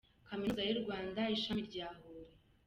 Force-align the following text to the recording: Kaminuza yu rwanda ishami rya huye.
Kaminuza 0.27 0.61
yu 0.67 0.79
rwanda 0.81 1.21
ishami 1.35 1.61
rya 1.69 1.87
huye. 1.97 2.25